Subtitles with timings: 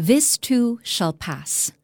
[0.00, 1.76] This too shall pass.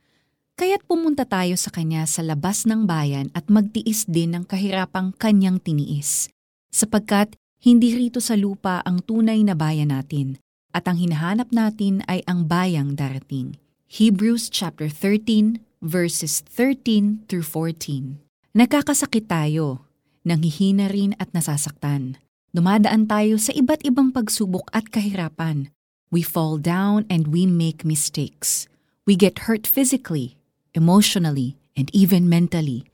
[0.57, 5.61] Kaya't pumunta tayo sa kanya sa labas ng bayan at magtiis din ng kahirapang kanyang
[5.61, 6.33] tiniis.
[6.73, 10.41] Sapagkat hindi rito sa lupa ang tunay na bayan natin,
[10.73, 13.61] at ang hinahanap natin ay ang bayang darating.
[13.85, 18.17] Hebrews chapter 13 verses 13 through 14.
[18.57, 19.85] Nagkakasakit tayo,
[20.25, 22.17] nanghihina rin at nasasaktan.
[22.57, 25.69] Dumadaan tayo sa iba't ibang pagsubok at kahirapan.
[26.11, 28.71] We fall down and we make mistakes.
[29.07, 30.39] We get hurt physically,
[30.75, 32.87] emotionally, and even mentally.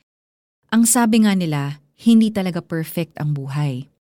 [0.72, 3.92] Ang sabi nga nila, hindi talaga perfect ang buhay.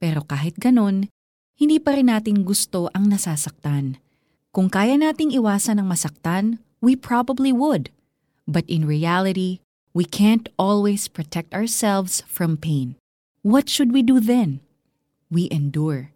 [0.00, 1.12] Pero kahit ganon,
[1.54, 4.00] hindi pa rin natin gusto ang nasasaktan.
[4.54, 7.92] Kung kaya nating iwasan ang masaktan, we probably would.
[8.48, 9.60] But in reality,
[9.92, 12.96] we can't always protect ourselves from pain.
[13.44, 14.64] What should we do then?
[15.28, 16.13] We endure.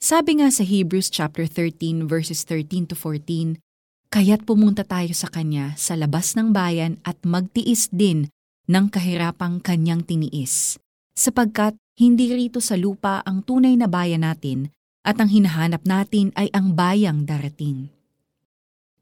[0.00, 3.60] Sabi nga sa Hebrews chapter 13 verses 13 to 14,
[4.08, 8.32] Kaya't pumunta tayo sa Kanya sa labas ng bayan at magtiis din
[8.64, 10.80] ng kahirapang Kanyang tiniis,
[11.12, 14.72] sapagkat hindi rito sa lupa ang tunay na bayan natin
[15.04, 17.92] at ang hinahanap natin ay ang bayang darating.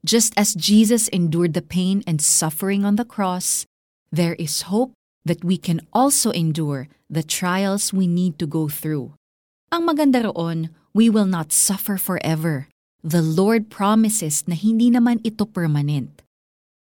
[0.03, 3.63] Just as Jesus endured the pain and suffering on the cross,
[4.11, 4.91] there is hope
[5.23, 9.15] that we can also endure the trials we need to go through.
[9.71, 12.67] Ang maganda roon, we will not suffer forever.
[12.99, 16.21] The Lord promises na hindi naman ito permanent.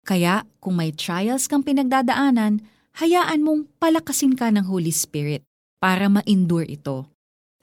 [0.02, 2.66] Kaya kung may trials kang pinagdadaanan,
[2.98, 5.46] hayaan mong palakasin ka ng Holy Spirit
[5.78, 7.06] para ma-endure ito.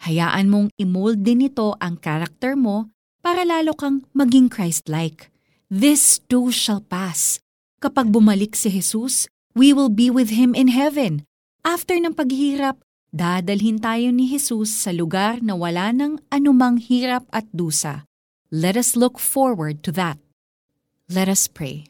[0.07, 2.87] Hayaan mong imold din ito ang karakter mo
[3.19, 5.27] para lalo kang maging Christ-like.
[5.67, 7.43] This too shall pass.
[7.83, 11.27] Kapag bumalik si Jesus, we will be with Him in heaven.
[11.67, 12.79] After ng paghihirap,
[13.09, 18.05] dadalhin tayo ni Jesus sa lugar na wala ng anumang hirap at dusa.
[18.49, 20.17] Let us look forward to that.
[21.09, 21.89] Let us pray.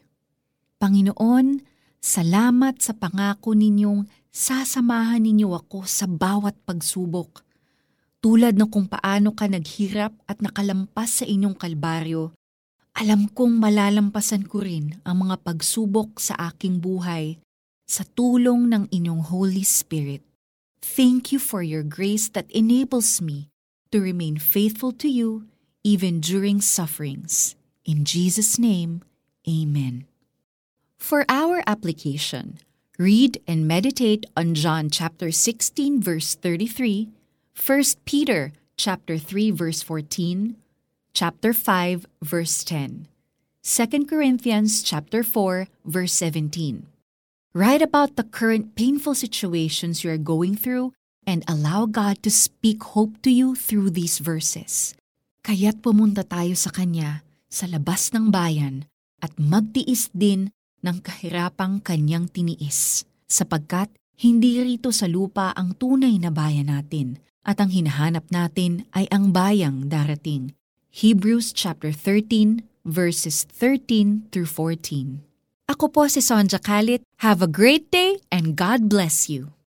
[0.80, 1.64] Panginoon,
[2.00, 7.44] salamat sa pangako ninyong sasamahan ninyo ako sa bawat pagsubok.
[8.20, 12.32] Tulad ng kung paano ka naghirap at nakalampas sa inyong kalbaryo,
[12.96, 17.40] alam kong malalampasan ko rin ang mga pagsubok sa aking buhay
[17.88, 20.29] sa tulong ng inyong Holy Spirit.
[20.82, 23.48] Thank you for your grace that enables me
[23.92, 25.46] to remain faithful to you
[25.82, 27.56] even during sufferings.
[27.84, 29.02] In Jesus' name,
[29.48, 30.06] Amen.
[30.98, 32.58] For our application,
[32.98, 37.08] read and meditate on John chapter 16 verse 33
[37.56, 40.56] 1 Peter chapter 3 verse 14,
[41.12, 43.08] chapter 5 verse 10,
[43.62, 46.86] 2 Corinthians chapter 4 verse 17.
[47.50, 50.94] Write about the current painful situations you are going through
[51.26, 54.94] and allow God to speak hope to you through these verses.
[55.42, 58.86] Kaya't pumunta tayo sa Kanya sa labas ng bayan
[59.18, 60.54] at magtiis din
[60.86, 63.90] ng kahirapang Kanyang tiniis, sapagkat
[64.22, 69.34] hindi rito sa lupa ang tunay na bayan natin, at ang hinahanap natin ay ang
[69.34, 70.54] bayang darating.
[70.94, 75.29] Hebrews chapter 13 verses 13 through 14.
[75.70, 77.06] Ako po si Sonja Kalit.
[77.22, 79.54] Have a great day and God bless you.